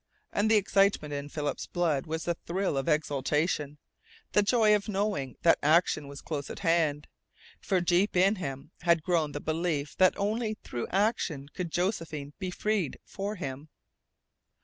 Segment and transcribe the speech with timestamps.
[0.33, 3.77] And the excitement in Philip's blood was the thrill of exultation
[4.31, 7.07] the joy of knowing that action was close at hand,
[7.59, 12.49] for deep in him had grown the belief that only through action could Josephine be
[12.49, 13.69] freed for him.